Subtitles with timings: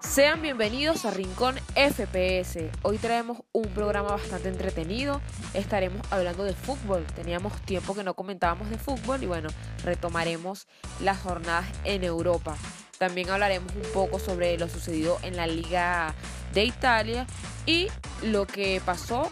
[0.00, 2.70] Sean bienvenidos a Rincón FPS.
[2.82, 5.20] Hoy traemos un programa bastante entretenido.
[5.54, 7.04] Estaremos hablando de fútbol.
[7.14, 9.50] Teníamos tiempo que no comentábamos de fútbol y bueno,
[9.84, 10.66] retomaremos
[11.00, 12.56] las jornadas en Europa.
[12.98, 16.14] También hablaremos un poco sobre lo sucedido en la Liga
[16.54, 17.26] de Italia
[17.66, 17.88] y
[18.22, 19.30] lo que pasó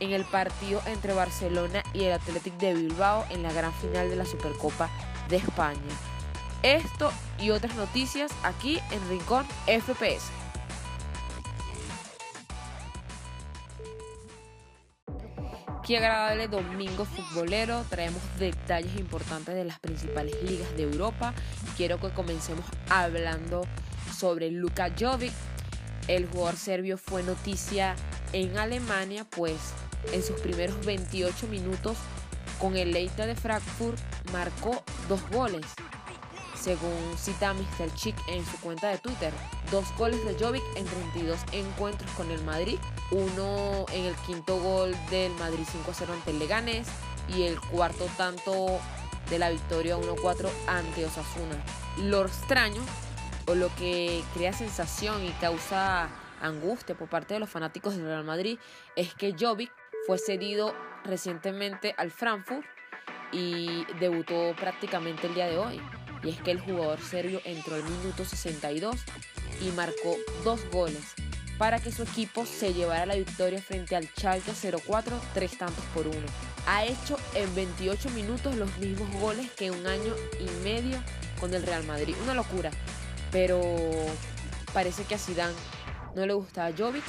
[0.00, 4.16] en el partido entre Barcelona y el Athletic de Bilbao en la gran final de
[4.16, 4.88] la Supercopa
[5.28, 6.15] de España.
[6.62, 10.30] Esto y otras noticias aquí en Rincón FPS.
[15.86, 17.84] Qué agradable domingo futbolero.
[17.88, 21.32] Traemos detalles importantes de las principales ligas de Europa.
[21.76, 23.62] Quiero que comencemos hablando
[24.12, 25.32] sobre Luka Jovic.
[26.08, 27.94] El jugador serbio fue noticia
[28.32, 29.56] en Alemania, pues
[30.12, 31.96] en sus primeros 28 minutos
[32.58, 33.98] con el Leita de Frankfurt
[34.32, 35.66] marcó dos goles
[36.60, 37.92] según cita Mr.
[37.94, 39.32] Chick en su cuenta de Twitter.
[39.70, 42.78] Dos goles de Jovic en 32 encuentros con el Madrid,
[43.10, 46.88] uno en el quinto gol del Madrid 5-0 ante el Leganés
[47.28, 48.78] y el cuarto tanto
[49.30, 51.62] de la victoria 1-4 ante Osasuna.
[51.98, 52.82] Lo extraño
[53.46, 56.08] o lo que crea sensación y causa
[56.40, 58.58] angustia por parte de los fanáticos del Real Madrid
[58.94, 59.72] es que Jovic
[60.06, 62.64] fue cedido recientemente al Frankfurt
[63.32, 65.80] y debutó prácticamente el día de hoy
[66.26, 68.96] y es que el jugador serbio entró al minuto 62
[69.60, 71.14] y marcó dos goles
[71.58, 76.06] para que su equipo se llevara la victoria frente al Schalke 04 tres tantos por
[76.06, 76.26] uno.
[76.66, 80.98] Ha hecho en 28 minutos los mismos goles que un año y medio
[81.40, 82.14] con el Real Madrid.
[82.24, 82.70] Una locura,
[83.30, 83.60] pero
[84.74, 85.54] parece que a Zidane
[86.14, 87.04] no le gustaba Jovic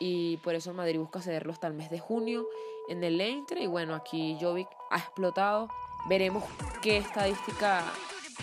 [0.00, 2.46] y por eso Madrid busca cederlo hasta el mes de junio
[2.88, 5.68] en el Entre y bueno, aquí Jovic ha explotado.
[6.08, 6.44] Veremos
[6.82, 7.84] qué estadística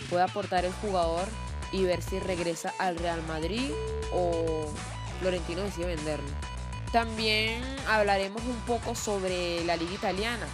[0.08, 1.26] puede aportar el jugador
[1.72, 3.70] y ver si regresa al Real Madrid
[4.12, 4.72] o
[5.20, 6.28] Florentino decide venderlo.
[6.92, 10.46] También hablaremos un poco sobre la liga italiana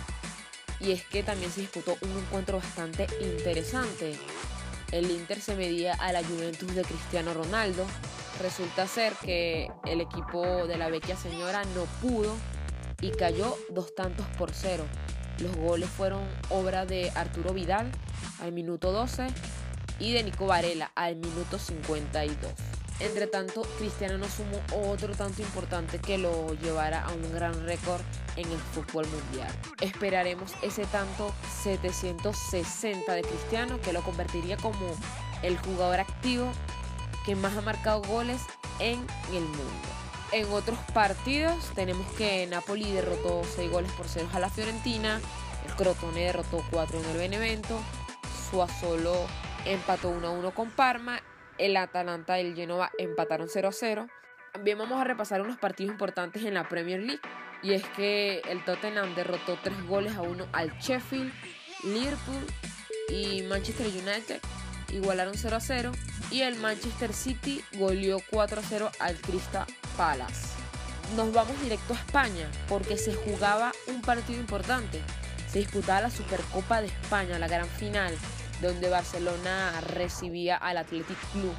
[0.80, 4.16] y es que también se disputó un encuentro bastante interesante.
[4.90, 7.86] El Inter se medía a la Juventus de Cristiano Ronaldo.
[8.40, 12.34] Resulta ser que el equipo de la vecchia señora no pudo
[13.00, 14.84] y cayó dos tantos por cero.
[15.38, 17.90] Los goles fueron obra de Arturo Vidal
[18.40, 19.26] al minuto 12
[19.98, 22.52] y de Nico Varela al minuto 52.
[23.00, 28.00] Entre tanto, Cristiano no sumó otro tanto importante que lo llevara a un gran récord
[28.36, 29.50] en el fútbol mundial.
[29.80, 31.34] Esperaremos ese tanto
[31.64, 34.94] 760 de Cristiano que lo convertiría como
[35.42, 36.52] el jugador activo
[37.26, 38.40] que más ha marcado goles
[38.78, 39.91] en el mundo.
[40.32, 41.72] En otros partidos.
[41.74, 45.20] Tenemos que Napoli derrotó 6 goles por 0 a la Fiorentina,
[45.66, 47.78] el Crotone derrotó 4 en el Benevento,
[48.50, 49.26] Suazolo
[49.66, 51.20] empató 1 a 1 con Parma,
[51.58, 54.08] el Atalanta y el Genova empataron 0 a 0.
[54.52, 57.20] También vamos a repasar unos partidos importantes en la Premier League
[57.62, 61.32] y es que el Tottenham derrotó 3 goles a 1 al Sheffield,
[61.84, 62.46] Liverpool
[63.08, 64.40] y Manchester United
[64.92, 65.92] igualaron 0 a 0
[66.30, 69.66] y el Manchester City goleó 4 a 0 al Crystal
[69.96, 70.48] Palace.
[71.16, 75.00] Nos vamos directo a España porque se jugaba un partido importante.
[75.50, 78.16] Se disputaba la Supercopa de España, la gran final
[78.62, 81.54] donde Barcelona recibía al Athletic Club.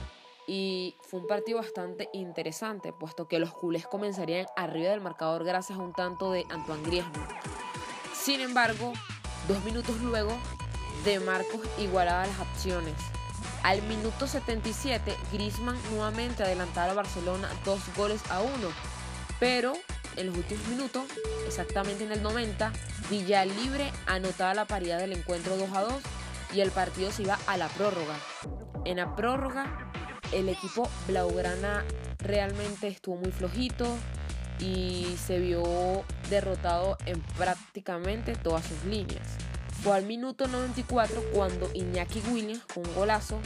[0.47, 5.77] Y fue un partido bastante interesante, puesto que los culés comenzarían arriba del marcador gracias
[5.77, 7.27] a un tanto de Antoine Griezmann.
[8.13, 8.94] Sin embargo,
[9.47, 10.31] dos minutos luego,
[11.05, 12.95] De Marcos igualaba las acciones.
[13.63, 18.69] Al minuto 77, Griezmann nuevamente adelantaba a Barcelona dos goles a uno,
[19.40, 19.74] pero
[20.18, 21.03] en los últimos minutos,
[21.47, 22.74] exactamente en el 90,
[23.09, 25.94] Villalibre anotaba la paridad del encuentro 2 a 2
[26.53, 28.16] y el partido se iba a la prórroga.
[28.84, 29.91] En la prórroga,
[30.34, 31.85] el equipo Blaugrana
[32.19, 33.88] realmente estuvo muy flojito
[34.59, 39.38] y se vio derrotado en prácticamente todas sus líneas.
[39.83, 43.39] Fue al minuto 94 cuando Iñaki Williams, con un golazo,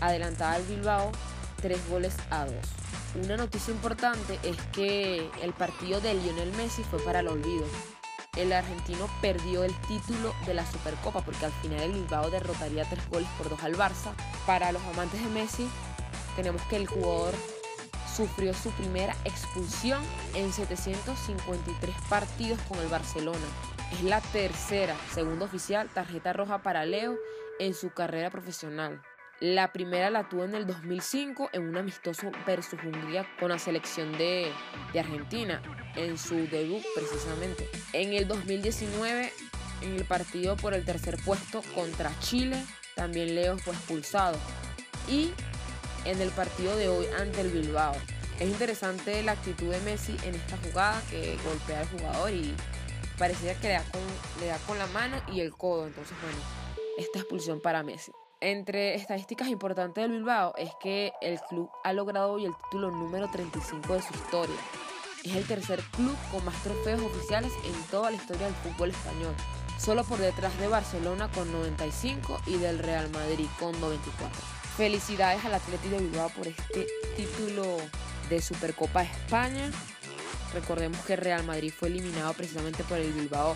[0.00, 1.10] adelantaba al Bilbao
[1.60, 2.54] tres goles a dos.
[3.24, 7.64] Una noticia importante es que el partido de Lionel Messi fue para el olvido
[8.36, 13.06] el argentino perdió el título de la Supercopa porque al final el Bilbao derrotaría tres
[13.10, 14.14] goles por dos al Barça.
[14.46, 15.68] Para los amantes de Messi,
[16.34, 17.34] tenemos que el jugador
[18.14, 20.02] sufrió su primera expulsión
[20.34, 23.38] en 753 partidos con el Barcelona.
[23.92, 27.16] Es la tercera, segundo oficial, tarjeta roja para Leo
[27.58, 29.02] en su carrera profesional.
[29.40, 34.16] La primera la tuvo en el 2005 en un amistoso versus Hungría con la selección
[34.16, 34.52] de,
[34.96, 35.60] Argentina,
[35.96, 37.68] en su debut precisamente.
[37.92, 39.32] En el 2019,
[39.82, 42.64] en el partido por el tercer puesto contra Chile,
[42.94, 44.38] también Leo fue expulsado.
[45.08, 45.32] Y
[46.04, 47.94] en el partido de hoy ante el Bilbao.
[48.38, 52.54] Es interesante la actitud de Messi en esta jugada que golpea al jugador y
[53.18, 54.00] parecía que le da, con,
[54.40, 55.86] le da con la mano y el codo.
[55.86, 56.38] Entonces, bueno,
[56.98, 58.12] esta expulsión para Messi.
[58.40, 63.30] Entre estadísticas importantes del Bilbao es que el club ha logrado hoy el título número
[63.30, 64.56] 35 de su historia.
[65.22, 69.34] Es el tercer club con más trofeos oficiales en toda la historia del fútbol español,
[69.78, 74.61] solo por detrás de Barcelona con 95 y del Real Madrid con 94.
[74.76, 77.76] Felicidades al Atlético de Bilbao por este título
[78.30, 79.70] de Supercopa España.
[80.54, 83.54] Recordemos que Real Madrid fue eliminado precisamente por el Bilbao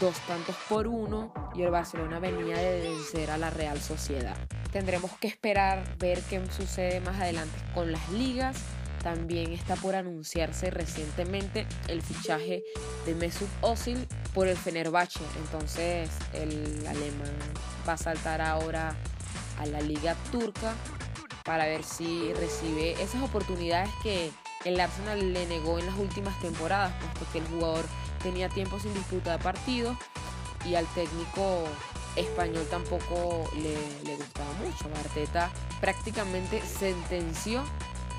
[0.00, 4.36] dos tantos por uno y el Barcelona venía de vencer a la Real Sociedad.
[4.72, 8.56] Tendremos que esperar ver qué sucede más adelante con las ligas.
[9.04, 12.64] También está por anunciarse recientemente el fichaje
[13.06, 15.20] de Mesut Özil por el Fenerbahce.
[15.44, 17.36] Entonces el alemán
[17.86, 18.96] va a saltar ahora
[19.58, 20.74] a la liga turca
[21.44, 24.30] para ver si recibe esas oportunidades que
[24.64, 27.84] el Arsenal le negó en las últimas temporadas, puesto que el jugador
[28.22, 29.96] tenía tiempo sin disputa de partidos
[30.64, 31.64] y al técnico
[32.16, 34.88] español tampoco le, le gustaba mucho.
[35.00, 37.62] Arteta prácticamente sentenció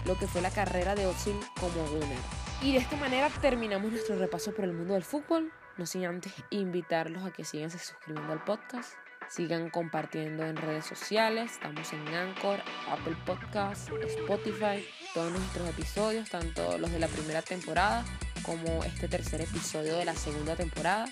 [0.05, 2.19] lo que fue la carrera de Ozil como gunner.
[2.61, 5.51] Y de esta manera terminamos nuestro repaso por el mundo del fútbol.
[5.77, 8.93] No sin antes invitarlos a que sigan suscribiendo al podcast,
[9.30, 11.54] sigan compartiendo en redes sociales.
[11.54, 18.06] Estamos en Anchor, Apple Podcasts, Spotify, todos nuestros episodios, tanto los de la primera temporada
[18.44, 21.07] como este tercer episodio de la segunda temporada.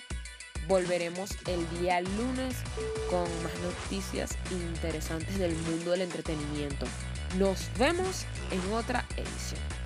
[0.66, 2.56] Volveremos el día lunes
[3.10, 6.86] con más noticias interesantes del mundo del entretenimiento.
[7.38, 9.83] Nos vemos en otra edición.